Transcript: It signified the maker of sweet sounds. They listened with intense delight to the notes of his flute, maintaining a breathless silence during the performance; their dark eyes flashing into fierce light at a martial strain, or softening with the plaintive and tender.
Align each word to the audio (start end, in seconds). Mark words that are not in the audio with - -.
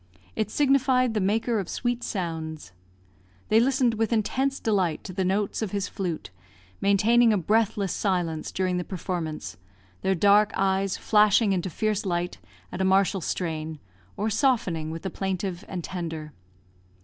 It 0.35 0.49
signified 0.49 1.13
the 1.13 1.19
maker 1.21 1.59
of 1.59 1.69
sweet 1.69 2.03
sounds. 2.03 2.71
They 3.49 3.59
listened 3.59 3.93
with 3.93 4.11
intense 4.11 4.59
delight 4.59 5.03
to 5.03 5.13
the 5.13 5.23
notes 5.23 5.61
of 5.61 5.69
his 5.69 5.87
flute, 5.87 6.31
maintaining 6.81 7.31
a 7.31 7.37
breathless 7.37 7.93
silence 7.93 8.51
during 8.51 8.77
the 8.77 8.83
performance; 8.83 9.57
their 10.01 10.15
dark 10.15 10.53
eyes 10.55 10.97
flashing 10.97 11.53
into 11.53 11.69
fierce 11.69 12.03
light 12.03 12.39
at 12.71 12.81
a 12.81 12.83
martial 12.83 13.21
strain, 13.21 13.77
or 14.17 14.31
softening 14.31 14.89
with 14.89 15.03
the 15.03 15.11
plaintive 15.11 15.63
and 15.67 15.83
tender. 15.83 16.33